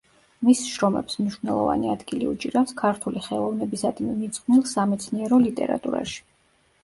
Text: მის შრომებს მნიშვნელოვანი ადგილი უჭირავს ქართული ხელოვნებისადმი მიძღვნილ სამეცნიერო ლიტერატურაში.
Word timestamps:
მის 0.45 0.61
შრომებს 0.75 1.17
მნიშვნელოვანი 1.19 1.91
ადგილი 1.95 2.29
უჭირავს 2.29 2.73
ქართული 2.79 3.21
ხელოვნებისადმი 3.27 4.15
მიძღვნილ 4.23 4.63
სამეცნიერო 4.73 5.39
ლიტერატურაში. 5.47 6.19